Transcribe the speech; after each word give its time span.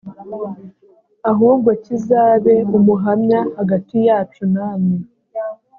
ahubwo 1.31 1.69
kizabe 1.83 2.55
umuhamya 2.77 3.39
hagati 3.57 3.95
yacu 4.07 4.41
namwe 4.53 4.97